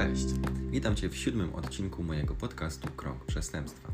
Cześć! 0.00 0.26
Witam 0.70 0.96
Cię 0.96 1.08
w 1.08 1.16
siódmym 1.16 1.54
odcinku 1.54 2.02
mojego 2.02 2.34
podcastu 2.34 2.88
Krąg 2.90 3.24
Przestępstwa. 3.24 3.92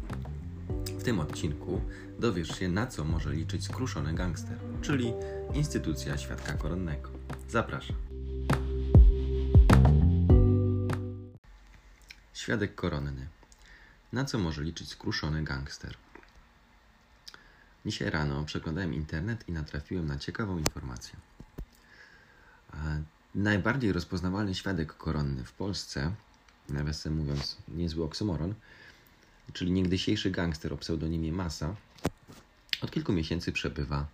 W 0.98 1.02
tym 1.02 1.21
odcinku 1.21 1.80
dowiesz 2.18 2.59
się, 2.59 2.68
na 2.68 2.86
co 2.86 3.04
może 3.04 3.32
liczyć 3.32 3.64
skruszony 3.64 4.14
gangster, 4.14 4.58
czyli 4.82 5.12
instytucja 5.54 6.19
świadka 6.19 6.53
koronnego. 6.53 7.11
Zapraszam. 7.48 7.96
Świadek 12.34 12.75
koronny. 12.75 13.29
Na 14.12 14.25
co 14.25 14.38
może 14.38 14.62
liczyć 14.62 14.88
skruszony 14.88 15.45
gangster? 15.45 15.95
Dzisiaj 17.86 18.11
rano 18.11 18.45
przeglądałem 18.45 18.95
internet 18.95 19.48
i 19.48 19.52
natrafiłem 19.52 20.07
na 20.07 20.18
ciekawą 20.18 20.59
informację. 20.59 21.16
Najbardziej 23.36 23.92
rozpoznawalny 23.92 24.54
świadek 24.54 24.96
koronny 24.96 25.45
w 25.45 25.52
Polsce, 25.52 26.14
nawiasem 26.68 27.16
mówiąc 27.16 27.56
niezły 27.68 28.04
oksymoron, 28.04 28.54
czyli 29.52 29.72
niegdysiejszy 29.72 30.30
gangster 30.30 30.72
o 30.72 30.76
pseudonimie 30.76 31.32
Masa, 31.32 31.76
od 32.82 32.90
kilku 32.90 33.12
miesięcy 33.12 33.52
przebywa 33.52 34.06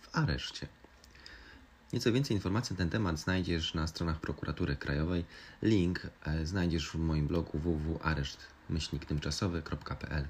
w 0.00 0.16
areszcie. 0.16 0.68
Nieco 1.92 2.12
więcej 2.12 2.36
informacji 2.36 2.74
na 2.74 2.78
ten 2.78 2.90
temat 2.90 3.18
znajdziesz 3.18 3.74
na 3.74 3.86
stronach 3.86 4.20
Prokuratury 4.20 4.76
Krajowej. 4.76 5.24
Link 5.62 6.06
e, 6.24 6.46
znajdziesz 6.46 6.90
w 6.90 6.94
moim 6.94 7.26
blogu 7.26 7.58
www.areszt-tymczasowy.pl. 7.58 10.28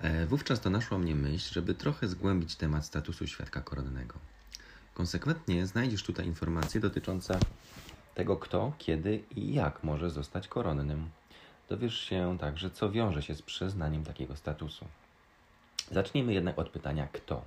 E, 0.00 0.26
wówczas 0.26 0.60
to 0.60 0.70
naszła 0.70 0.98
mnie 0.98 1.14
myśl, 1.14 1.54
żeby 1.54 1.74
trochę 1.74 2.08
zgłębić 2.08 2.56
temat 2.56 2.86
statusu 2.86 3.26
świadka 3.26 3.60
koronnego. 3.60 4.31
Konsekwentnie 4.94 5.66
znajdziesz 5.66 6.02
tutaj 6.02 6.26
informacje 6.26 6.80
dotyczące 6.80 7.38
tego, 8.14 8.36
kto, 8.36 8.72
kiedy 8.78 9.22
i 9.36 9.54
jak 9.54 9.84
może 9.84 10.10
zostać 10.10 10.48
koronnym. 10.48 11.10
Dowiesz 11.68 12.00
się 12.00 12.38
także, 12.40 12.70
co 12.70 12.90
wiąże 12.90 13.22
się 13.22 13.34
z 13.34 13.42
przyznaniem 13.42 14.04
takiego 14.04 14.36
statusu. 14.36 14.84
Zacznijmy 15.90 16.34
jednak 16.34 16.58
od 16.58 16.68
pytania 16.68 17.08
kto. 17.12 17.42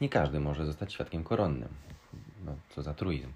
Nie 0.00 0.08
każdy 0.08 0.40
może 0.40 0.66
zostać 0.66 0.92
świadkiem 0.92 1.24
koronnym. 1.24 1.68
No, 2.44 2.56
co 2.70 2.82
za 2.82 2.94
truizm. 2.94 3.32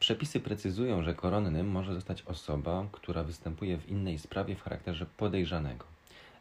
Przepisy 0.00 0.40
precyzują, 0.40 1.02
że 1.02 1.14
koronnym 1.14 1.68
może 1.68 1.94
zostać 1.94 2.22
osoba, 2.22 2.86
która 2.92 3.22
występuje 3.22 3.78
w 3.78 3.88
innej 3.88 4.18
sprawie 4.18 4.56
w 4.56 4.62
charakterze 4.62 5.06
podejrzanego. 5.06 5.84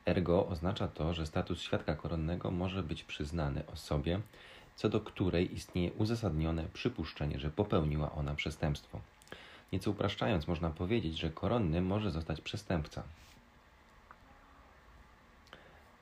Ergo 0.05 0.47
oznacza 0.47 0.88
to, 0.88 1.14
że 1.14 1.25
status 1.25 1.61
świadka 1.61 1.95
koronnego 1.95 2.52
może 2.52 2.83
być 2.83 3.03
przyznany 3.03 3.64
osobie, 3.67 4.22
co 4.75 4.89
do 4.89 5.01
której 5.01 5.55
istnieje 5.55 5.91
uzasadnione 5.91 6.63
przypuszczenie, 6.73 7.39
że 7.39 7.49
popełniła 7.49 8.11
ona 8.11 8.35
przestępstwo. 8.35 8.99
Nieco 9.73 9.91
upraszczając, 9.91 10.47
można 10.47 10.69
powiedzieć, 10.69 11.17
że 11.17 11.29
koronnym 11.29 11.85
może 11.85 12.11
zostać 12.11 12.41
przestępca. 12.41 13.03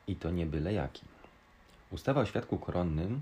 I 0.07 0.15
to 0.15 0.31
nie 0.31 0.45
byle 0.45 0.73
jaki. 0.73 1.01
Ustawa 1.91 2.21
o 2.21 2.25
świadku 2.25 2.57
koronnym 2.57 3.21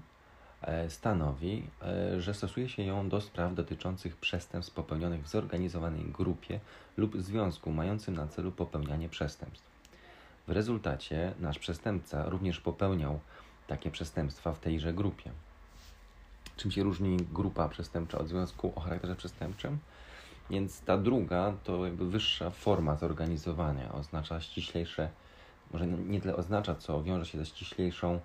e, 0.62 0.90
stanowi, 0.90 1.64
e, 1.82 2.22
że 2.22 2.34
stosuje 2.34 2.70
się 2.70 2.84
ją 2.84 3.10
do 3.10 3.22
spraw 3.22 3.56
dotyczących 3.56 4.18
przestępstw 4.18 4.74
popełnionych 4.74 5.24
w 5.24 5.30
zorganizowanej 5.30 6.04
grupie 6.04 6.60
lub 6.98 7.22
związku 7.22 7.72
mającym 7.72 8.16
na 8.16 8.28
celu 8.28 8.52
popełnianie 8.52 9.10
przestępstw. 9.10 9.72
W 10.48 10.52
rezultacie 10.52 11.34
nasz 11.40 11.60
przestępca 11.60 12.30
również 12.30 12.60
popełniał 12.60 13.20
takie 13.72 13.92
przestępstwa 13.92 14.54
w 14.54 14.60
tejże 14.60 14.94
grupie. 14.94 15.32
Czym 16.58 16.72
się 16.72 16.84
różni 16.84 17.18
grupa 17.18 17.70
przestępcza 17.70 18.18
od 18.18 18.28
związku 18.28 18.74
o 18.76 18.80
charakterze 18.80 19.16
przestępczym? 19.16 19.80
Więc 20.50 20.82
ta 20.82 20.98
druga 20.98 21.54
to 21.64 21.86
jakby 21.86 22.10
wyższa 22.10 22.50
forma 22.50 22.96
zorganizowania, 22.96 23.94
oznacza 23.94 24.42
ściślejsze, 24.42 25.10
może 25.74 25.88
nie 25.88 26.22
tyle 26.22 26.36
oznacza, 26.36 26.76
co 26.76 27.04
wiąże 27.04 27.26
się 27.26 27.38
ze 27.38 27.46
ściślejszą 27.46 28.20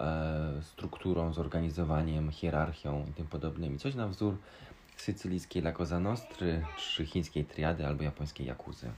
e, 0.00 0.62
strukturą, 0.62 1.32
zorganizowaniem, 1.32 2.30
hierarchią 2.30 3.06
i 3.10 3.12
tym 3.12 3.26
podobnymi. 3.26 3.78
Coś 3.78 3.94
na 3.94 4.08
wzór 4.08 4.36
sycylijskiej 4.96 5.62
La 5.62 5.72
Cosa 5.72 6.00
Nostry, 6.00 6.64
czy 6.76 7.06
chińskiej 7.06 7.44
triady 7.44 7.86
albo 7.86 8.02
japońskiej 8.02 8.46
jakuzy. 8.46 8.90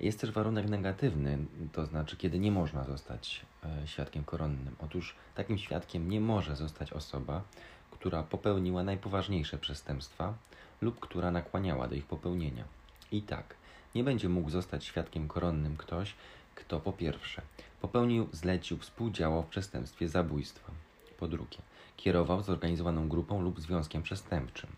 Jest 0.00 0.20
też 0.20 0.30
warunek 0.30 0.68
negatywny, 0.68 1.38
to 1.72 1.86
znaczy 1.86 2.16
kiedy 2.16 2.38
nie 2.38 2.52
można 2.52 2.84
zostać 2.84 3.46
e, 3.64 3.86
świadkiem 3.86 4.24
koronnym. 4.24 4.76
Otóż 4.78 5.14
takim 5.34 5.58
świadkiem 5.58 6.10
nie 6.10 6.20
może 6.20 6.56
zostać 6.56 6.92
osoba, 6.92 7.42
która 7.90 8.22
popełniła 8.22 8.82
najpoważniejsze 8.82 9.58
przestępstwa 9.58 10.34
lub 10.80 11.00
która 11.00 11.30
nakłaniała 11.30 11.88
do 11.88 11.94
ich 11.94 12.06
popełnienia. 12.06 12.64
I 13.12 13.22
tak, 13.22 13.54
nie 13.94 14.04
będzie 14.04 14.28
mógł 14.28 14.50
zostać 14.50 14.84
świadkiem 14.84 15.28
koronnym 15.28 15.76
ktoś, 15.76 16.14
kto 16.54 16.80
po 16.80 16.92
pierwsze 16.92 17.42
popełnił, 17.80 18.28
zlecił, 18.32 18.78
współdziałał 18.78 19.42
w 19.42 19.48
przestępstwie 19.48 20.08
zabójstwa. 20.08 20.72
Po 21.18 21.28
drugie, 21.28 21.58
kierował 21.96 22.42
zorganizowaną 22.42 23.08
grupą 23.08 23.42
lub 23.42 23.60
związkiem 23.60 24.02
przestępczym, 24.02 24.70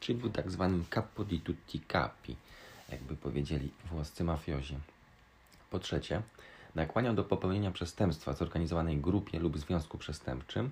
czyli 0.00 0.18
był 0.18 0.30
tak 0.30 0.50
zwanym 0.50 0.84
capo 0.90 1.24
di 1.24 1.40
tutti 1.40 1.80
capi, 1.80 2.36
jakby 2.92 3.16
powiedzieli 3.16 3.70
włoscy 3.90 4.24
mafiozi. 4.24 4.78
Po 5.70 5.78
trzecie, 5.78 6.22
nakłaniał 6.74 7.14
do 7.14 7.24
popełnienia 7.24 7.70
przestępstwa 7.70 8.32
zorganizowanej 8.32 8.96
grupie 8.96 9.38
lub 9.38 9.58
związku 9.58 9.98
przestępczym 9.98 10.70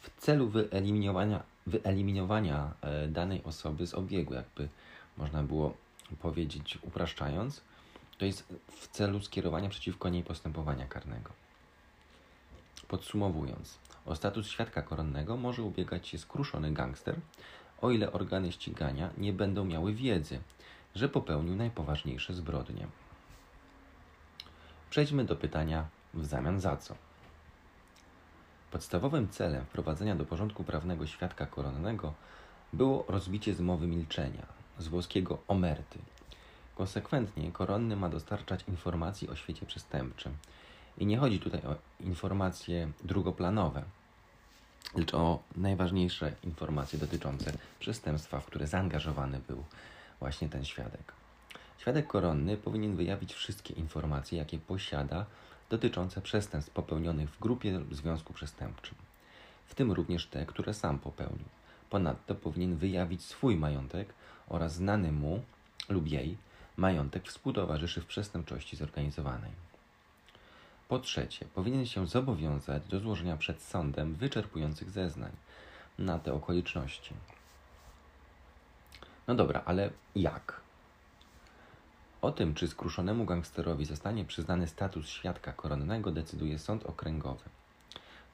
w 0.00 0.20
celu 0.20 0.48
wyeliminowania, 0.48 1.42
wyeliminowania 1.66 2.72
e, 2.80 3.08
danej 3.08 3.44
osoby 3.44 3.86
z 3.86 3.94
obiegu, 3.94 4.34
jakby 4.34 4.68
można 5.16 5.42
było 5.42 5.74
powiedzieć 6.20 6.78
upraszczając, 6.82 7.60
to 8.18 8.24
jest 8.24 8.54
w 8.70 8.88
celu 8.88 9.20
skierowania 9.20 9.68
przeciwko 9.68 10.08
niej 10.08 10.22
postępowania 10.22 10.86
karnego. 10.86 11.30
Podsumowując, 12.88 13.78
o 14.06 14.14
status 14.16 14.46
świadka 14.48 14.82
koronnego 14.82 15.36
może 15.36 15.62
ubiegać 15.62 16.08
się 16.08 16.18
skruszony 16.18 16.72
gangster, 16.72 17.16
o 17.80 17.90
ile 17.90 18.12
organy 18.12 18.52
ścigania 18.52 19.10
nie 19.18 19.32
będą 19.32 19.64
miały 19.64 19.94
wiedzy, 19.94 20.40
że 20.94 21.08
popełnił 21.08 21.56
najpoważniejsze 21.56 22.34
zbrodnie. 22.34 22.86
Przejdźmy 24.90 25.24
do 25.24 25.36
pytania 25.36 25.86
w 26.14 26.26
zamian 26.26 26.60
za 26.60 26.76
co. 26.76 26.94
Podstawowym 28.70 29.28
celem 29.28 29.64
wprowadzenia 29.64 30.16
do 30.16 30.24
porządku 30.24 30.64
prawnego 30.64 31.06
świadka 31.06 31.46
koronnego 31.46 32.14
było 32.72 33.04
rozbicie 33.08 33.54
zmowy 33.54 33.86
milczenia, 33.86 34.46
z 34.78 34.88
włoskiego 34.88 35.38
omerty. 35.48 35.98
Konsekwentnie 36.74 37.52
koronny 37.52 37.96
ma 37.96 38.08
dostarczać 38.08 38.64
informacji 38.68 39.28
o 39.28 39.36
świecie 39.36 39.66
przestępczym. 39.66 40.36
I 40.98 41.06
nie 41.06 41.18
chodzi 41.18 41.40
tutaj 41.40 41.60
o 41.60 41.76
informacje 42.00 42.92
drugoplanowe, 43.04 43.82
lecz 44.96 45.14
o 45.14 45.42
najważniejsze 45.56 46.32
informacje 46.42 46.98
dotyczące 46.98 47.52
przestępstwa, 47.80 48.40
w 48.40 48.46
które 48.46 48.66
zaangażowany 48.66 49.40
był 49.48 49.64
właśnie 50.22 50.48
ten 50.48 50.64
świadek. 50.64 51.12
Świadek 51.78 52.06
koronny 52.06 52.56
powinien 52.56 52.96
wyjawić 52.96 53.34
wszystkie 53.34 53.74
informacje, 53.74 54.38
jakie 54.38 54.58
posiada 54.58 55.26
dotyczące 55.70 56.20
przestępstw 56.20 56.72
popełnionych 56.72 57.30
w 57.30 57.40
grupie 57.40 57.78
lub 57.78 57.94
związku 57.94 58.32
przestępczym, 58.32 58.98
w 59.66 59.74
tym 59.74 59.92
również 59.92 60.26
te, 60.26 60.46
które 60.46 60.74
sam 60.74 60.98
popełnił. 60.98 61.48
Ponadto 61.90 62.34
powinien 62.34 62.76
wyjawić 62.76 63.24
swój 63.24 63.56
majątek 63.56 64.14
oraz 64.48 64.74
znany 64.74 65.12
mu 65.12 65.42
lub 65.88 66.06
jej 66.08 66.36
majątek 66.76 67.28
współtowarzyszy 67.28 68.00
w 68.00 68.06
przestępczości 68.06 68.76
zorganizowanej. 68.76 69.50
Po 70.88 70.98
trzecie, 70.98 71.46
powinien 71.54 71.86
się 71.86 72.06
zobowiązać 72.06 72.82
do 72.86 73.00
złożenia 73.00 73.36
przed 73.36 73.62
sądem 73.62 74.14
wyczerpujących 74.14 74.90
zeznań 74.90 75.32
na 75.98 76.18
te 76.18 76.32
okoliczności. 76.34 77.14
No 79.28 79.34
dobra, 79.34 79.62
ale 79.64 79.90
jak? 80.16 80.60
O 82.22 82.32
tym, 82.32 82.54
czy 82.54 82.68
skruszonemu 82.68 83.24
gangsterowi 83.24 83.84
zostanie 83.84 84.24
przyznany 84.24 84.68
status 84.68 85.06
świadka 85.06 85.52
koronnego, 85.52 86.10
decyduje 86.12 86.58
sąd 86.58 86.86
okręgowy. 86.86 87.44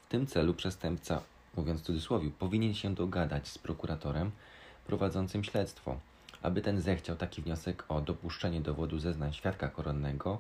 W 0.03 0.09
tym 0.09 0.27
celu 0.27 0.55
przestępca, 0.55 1.21
mówiąc 1.57 1.81
w 1.81 1.85
cudzysłowie, 1.85 2.31
powinien 2.39 2.75
się 2.75 2.95
dogadać 2.95 3.49
z 3.49 3.59
prokuratorem 3.59 4.31
prowadzącym 4.87 5.45
śledztwo, 5.45 6.01
aby 6.43 6.63
ten 6.63 6.81
zechciał 6.81 7.17
taki 7.17 7.43
wniosek 7.43 7.85
o 7.89 8.01
dopuszczenie 8.01 8.61
dowodu 8.61 8.99
zeznań 8.99 9.33
świadka 9.33 9.69
koronnego 9.69 10.39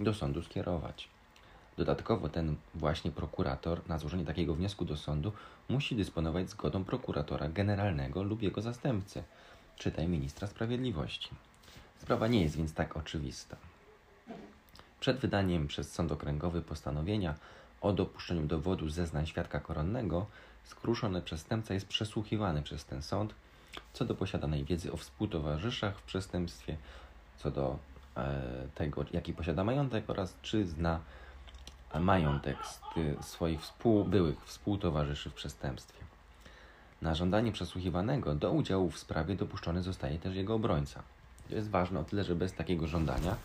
do 0.00 0.14
sądu 0.14 0.42
skierować. 0.42 1.08
Dodatkowo 1.76 2.28
ten 2.28 2.56
właśnie 2.74 3.10
prokurator 3.10 3.88
na 3.88 3.98
złożenie 3.98 4.24
takiego 4.24 4.54
wniosku 4.54 4.84
do 4.84 4.96
sądu 4.96 5.32
musi 5.68 5.96
dysponować 5.96 6.50
zgodą 6.50 6.84
prokuratora 6.84 7.48
generalnego 7.48 8.22
lub 8.22 8.42
jego 8.42 8.62
zastępcy, 8.62 9.22
czytaj 9.80 10.08
ministra 10.08 10.48
sprawiedliwości. 10.48 11.30
Sprawa 11.98 12.28
nie 12.28 12.42
jest 12.42 12.56
więc 12.56 12.74
tak 12.74 12.96
oczywista. 12.96 13.56
Przed 15.00 15.18
wydaniem 15.18 15.68
przez 15.68 15.92
sąd 15.92 16.12
okręgowy 16.12 16.62
postanowienia 16.62 17.34
o 17.80 17.92
dopuszczeniu 17.92 18.46
dowodu 18.46 18.88
zeznań 18.88 19.26
świadka 19.26 19.60
koronnego, 19.60 20.26
skruszony 20.64 21.22
przestępca 21.22 21.74
jest 21.74 21.86
przesłuchiwany 21.86 22.62
przez 22.62 22.84
ten 22.84 23.02
sąd 23.02 23.34
co 23.92 24.04
do 24.04 24.14
posiadanej 24.14 24.64
wiedzy 24.64 24.92
o 24.92 24.96
współtowarzyszach 24.96 25.98
w 25.98 26.02
przestępstwie, 26.02 26.76
co 27.38 27.50
do 27.50 27.78
e, 28.16 28.42
tego, 28.74 29.04
jaki 29.12 29.32
posiada 29.34 29.64
majątek 29.64 30.10
oraz 30.10 30.36
czy 30.42 30.66
zna 30.66 31.00
majątek 32.00 32.56
swoich 33.20 33.60
współ, 33.60 34.04
byłych 34.04 34.44
współtowarzyszy 34.44 35.30
w 35.30 35.34
przestępstwie. 35.34 36.09
Na 37.02 37.14
żądanie 37.14 37.52
przesłuchiwanego 37.52 38.34
do 38.34 38.52
udziału 38.52 38.90
w 38.90 38.98
sprawie 38.98 39.36
dopuszczony 39.36 39.82
zostaje 39.82 40.18
też 40.18 40.34
jego 40.34 40.54
obrońca. 40.54 41.02
To 41.48 41.54
jest 41.54 41.70
ważne 41.70 42.00
o 42.00 42.04
tyle, 42.04 42.24
że 42.24 42.34
bez 42.34 42.54
takiego 42.54 42.86
żądania 42.86 43.36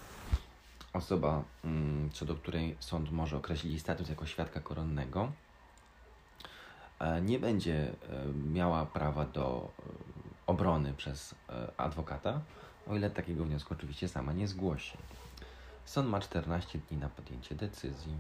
osoba, 0.94 1.44
mm, 1.64 2.10
co 2.12 2.26
do 2.26 2.36
której 2.36 2.76
sąd 2.80 3.12
może 3.12 3.38
określić 3.38 3.82
status 3.82 4.10
jako 4.10 4.26
świadka 4.26 4.60
koronnego, 4.60 5.32
e, 7.00 7.22
nie 7.22 7.40
będzie 7.40 7.76
e, 7.76 7.94
miała 8.54 8.86
prawa 8.86 9.26
do 9.26 9.72
e, 9.80 9.84
obrony 10.48 10.94
przez 10.94 11.36
adwokata, 11.78 12.42
o 12.88 12.96
ile 12.96 13.10
takiego 13.10 13.46
wniosku 13.46 13.74
oczywiście 13.74 14.08
sama 14.08 14.34
nie 14.34 14.48
zgłosi. 14.48 14.98
Sąd 15.86 16.10
ma 16.10 16.20
14 16.20 16.80
dni 16.80 16.98
na 16.98 17.10
podjęcie 17.10 17.56
decyzji. 17.56 18.18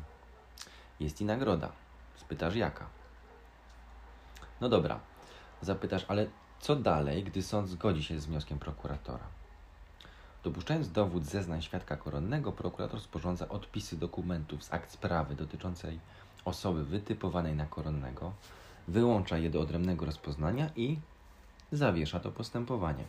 Jest 1.00 1.22
i 1.22 1.26
nagroda. 1.26 1.72
Spytasz 2.16 2.56
jaka? 2.56 2.86
No 4.62 4.70
dobra, 4.70 5.00
zapytasz, 5.62 6.06
ale 6.08 6.28
co 6.60 6.76
dalej, 6.76 7.24
gdy 7.24 7.44
sąd 7.44 7.70
zgodzi 7.70 8.04
się 8.04 8.20
z 8.20 8.26
wnioskiem 8.26 8.60
prokuratora? 8.60 9.24
Dopuszczając 10.44 10.92
dowód 10.92 11.26
zeznań 11.26 11.62
świadka 11.62 11.98
koronnego, 11.98 12.52
prokurator 12.52 13.02
sporządza 13.02 13.50
odpisy 13.50 13.98
dokumentów 13.98 14.64
z 14.64 14.74
akt 14.74 14.92
sprawy 14.92 15.36
dotyczącej 15.36 16.00
osoby 16.46 16.86
wytypowanej 16.86 17.56
na 17.56 17.66
koronnego, 17.66 18.32
wyłącza 18.88 19.38
je 19.38 19.50
do 19.50 19.62
odrębnego 19.62 20.06
rozpoznania 20.06 20.70
i 20.76 21.00
zawiesza 21.72 22.20
to 22.20 22.32
postępowanie. 22.32 23.04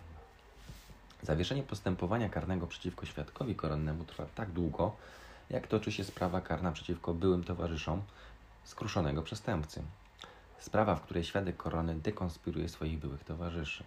Zawieszenie 1.22 1.62
postępowania 1.62 2.28
karnego 2.28 2.66
przeciwko 2.66 3.06
świadkowi 3.06 3.54
koronnemu 3.54 4.04
trwa 4.04 4.26
tak 4.34 4.50
długo, 4.50 4.96
jak 5.50 5.66
toczy 5.66 5.92
się 5.92 6.04
sprawa 6.04 6.40
karna 6.40 6.72
przeciwko 6.72 7.14
byłym 7.14 7.44
towarzyszom 7.44 8.02
skruszonego 8.64 9.22
przestępcy. 9.22 9.82
Sprawa, 10.58 10.94
w 10.94 11.02
której 11.02 11.24
świadek 11.24 11.56
koronny 11.56 11.94
dekonspiruje 11.94 12.68
swoich 12.68 12.98
byłych 12.98 13.24
towarzyszy. 13.24 13.84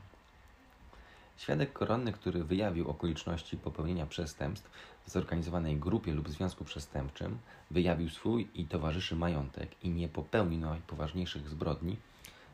Świadek 1.38 1.74
koronny, 1.74 2.14
który 2.14 2.44
wyjawił 2.44 2.90
okoliczności 2.90 3.58
popełnienia 3.58 4.06
przestępstw 4.06 4.70
w 5.06 5.10
zorganizowanej 5.10 5.78
grupie 5.78 6.14
lub 6.14 6.30
związku 6.30 6.66
przestępczym, 6.66 7.38
wyjawił 7.72 8.10
swój 8.10 8.48
i 8.54 8.66
towarzyszy 8.66 9.16
majątek 9.16 9.84
i 9.84 9.90
nie 9.90 10.10
popełnił 10.10 10.60
najpoważniejszych 10.60 11.50
zbrodni, 11.50 11.98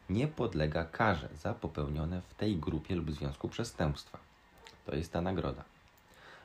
nie 0.10 0.28
podlega 0.28 0.86
karze 0.86 1.30
za 1.42 1.54
popełnione 1.54 2.22
w 2.22 2.34
tej 2.34 2.58
grupie 2.58 2.96
lub 2.96 3.12
związku 3.12 3.50
przestępstwa. 3.50 4.20
To 4.86 4.96
jest 4.96 5.12
ta 5.12 5.22
nagroda. 5.22 5.64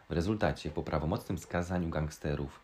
W 0.09 0.13
rezultacie, 0.13 0.71
po 0.71 0.83
prawomocnym 0.83 1.39
skazaniu 1.39 1.89
gangsterów, 1.89 2.61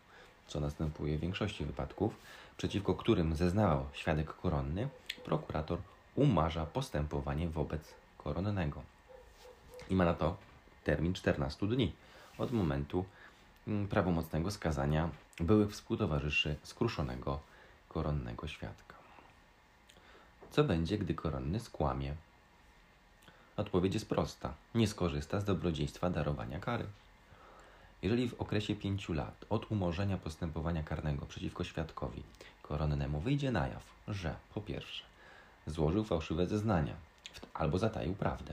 co 0.47 0.61
następuje 0.61 1.19
w 1.19 1.21
większości 1.21 1.65
wypadków, 1.65 2.17
przeciwko 2.57 2.95
którym 2.95 3.37
zeznawał 3.37 3.87
świadek 3.93 4.35
koronny, 4.37 4.89
prokurator 5.25 5.79
umarza 6.15 6.67
postępowanie 6.67 7.49
wobec 7.49 7.95
koronnego. 8.19 8.83
I 9.91 9.95
ma 9.95 10.05
na 10.05 10.15
to 10.15 10.37
termin 10.85 11.15
14 11.15 11.67
dni 11.67 11.93
od 12.39 12.53
momentu 12.53 13.05
mm, 13.69 13.89
prawomocnego 13.89 14.51
skazania 14.51 15.09
byłych 15.41 15.71
współtowarzyszy 15.73 16.57
skruszonego 16.63 17.41
koronnego 17.89 18.49
świadka. 18.49 18.97
Co 20.51 20.65
będzie, 20.65 20.99
gdy 20.99 21.15
koronny 21.15 21.61
skłamie? 21.61 22.15
Odpowiedź 23.57 23.95
jest 23.95 24.09
prosta. 24.09 24.55
Nie 24.75 24.89
skorzysta 24.89 25.41
z 25.41 25.45
dobrodziejstwa 25.45 26.11
darowania 26.11 26.61
kary. 26.61 26.87
Jeżeli 28.03 28.29
w 28.29 28.41
okresie 28.41 28.75
pięciu 28.75 29.13
lat 29.13 29.45
od 29.51 29.71
umorzenia 29.71 30.19
postępowania 30.19 30.83
karnego 30.83 31.27
przeciwko 31.27 31.65
świadkowi 31.65 32.23
koronnemu 32.63 33.21
wyjdzie 33.21 33.51
na 33.51 33.69
jaw, 33.69 33.83
że 34.09 34.37
po 34.55 34.61
pierwsze 34.61 35.05
złożył 35.67 36.05
fałszywe 36.05 36.47
zeznania 36.47 36.95
albo 37.55 37.79
zataił 37.79 38.15
prawdę 38.15 38.53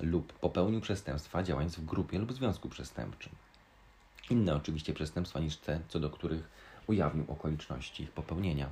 lub 0.00 0.32
popełnił 0.32 0.80
przestępstwa 0.80 1.42
działając 1.42 1.76
w 1.76 1.84
grupie 1.84 2.18
lub 2.18 2.32
związku 2.32 2.68
przestępczym. 2.68 3.32
Inne 4.30 4.54
oczywiście 4.54 4.92
przestępstwa 4.92 5.40
niż 5.40 5.56
te, 5.56 5.80
co 5.88 6.00
do 6.00 6.10
których 6.10 6.48
ujawnił 6.86 7.24
okoliczności 7.28 8.02
ich 8.02 8.10
popełnienia 8.10 8.68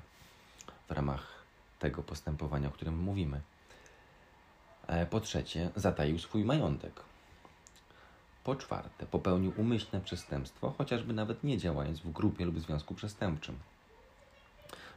w 0.88 0.90
ramach 0.90 1.44
tego 1.78 2.02
postępowania, 2.02 2.68
o 2.68 2.70
którym 2.70 2.98
mówimy. 2.98 3.40
E, 4.86 5.06
po 5.06 5.20
trzecie, 5.20 5.70
zataił 5.76 6.18
swój 6.18 6.44
majątek. 6.44 7.00
Po 8.44 8.56
czwarte, 8.56 9.06
popełnił 9.06 9.52
umyślne 9.56 10.00
przestępstwo, 10.00 10.74
chociażby 10.78 11.12
nawet 11.12 11.44
nie 11.44 11.58
działając 11.58 12.00
w 12.00 12.12
grupie 12.12 12.44
lub 12.44 12.60
związku 12.60 12.94
przestępczym. 12.94 13.58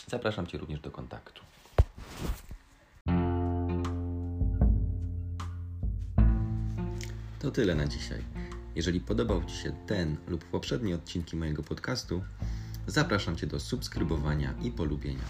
Zapraszam 0.08 0.48
Cię 0.48 0.58
również 0.58 0.80
do 0.80 0.92
kontaktu. 0.92 1.42
To 7.40 7.52
tyle 7.52 7.75
na 7.75 7.88
dzisiaj. 7.88 8.24
Jeżeli 8.75 9.00
podobał 9.00 9.46
Ci 9.46 9.56
się 9.56 9.72
ten 9.88 10.18
lub 10.28 10.46
poprzednie 10.46 10.96
odcinki 10.96 11.36
mojego 11.36 11.64
podcastu, 11.64 12.24
zapraszam 12.88 13.36
Cię 13.36 13.48
do 13.48 13.60
subskrybowania 13.60 14.54
i 14.62 14.72
polubienia. 14.72 15.24